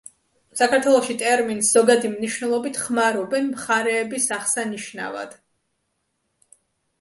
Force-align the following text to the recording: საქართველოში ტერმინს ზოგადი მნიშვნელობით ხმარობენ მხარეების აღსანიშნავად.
საქართველოში 0.59 1.15
ტერმინს 1.21 1.69
ზოგადი 1.75 2.11
მნიშვნელობით 2.13 2.79
ხმარობენ 2.85 3.51
მხარეების 3.51 4.27
აღსანიშნავად. 4.39 5.39